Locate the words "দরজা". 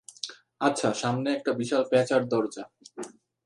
2.25-2.63